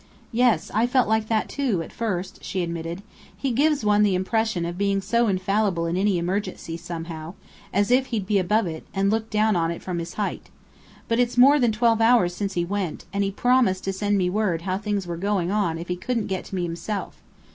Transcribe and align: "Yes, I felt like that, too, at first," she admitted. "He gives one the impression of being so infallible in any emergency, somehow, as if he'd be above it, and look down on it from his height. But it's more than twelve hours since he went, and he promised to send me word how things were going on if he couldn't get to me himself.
"Yes, 0.31 0.71
I 0.73 0.87
felt 0.87 1.07
like 1.07 1.27
that, 1.27 1.47
too, 1.47 1.83
at 1.83 1.93
first," 1.93 2.43
she 2.43 2.63
admitted. 2.63 3.03
"He 3.37 3.51
gives 3.51 3.85
one 3.85 4.01
the 4.01 4.15
impression 4.15 4.65
of 4.65 4.75
being 4.75 4.99
so 4.99 5.27
infallible 5.27 5.85
in 5.85 5.95
any 5.95 6.17
emergency, 6.17 6.75
somehow, 6.75 7.35
as 7.71 7.91
if 7.91 8.07
he'd 8.07 8.25
be 8.25 8.39
above 8.39 8.65
it, 8.65 8.83
and 8.95 9.11
look 9.11 9.29
down 9.29 9.55
on 9.55 9.69
it 9.69 9.83
from 9.83 9.99
his 9.99 10.15
height. 10.15 10.49
But 11.07 11.19
it's 11.19 11.37
more 11.37 11.59
than 11.59 11.71
twelve 11.71 12.01
hours 12.01 12.33
since 12.35 12.53
he 12.53 12.65
went, 12.65 13.05
and 13.13 13.23
he 13.23 13.29
promised 13.29 13.83
to 13.83 13.93
send 13.93 14.17
me 14.17 14.27
word 14.27 14.63
how 14.63 14.79
things 14.79 15.05
were 15.05 15.17
going 15.17 15.51
on 15.51 15.77
if 15.77 15.87
he 15.87 15.95
couldn't 15.95 16.25
get 16.25 16.45
to 16.45 16.55
me 16.55 16.63
himself. 16.63 17.21